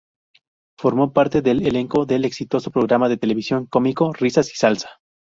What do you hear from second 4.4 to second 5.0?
y Salsa".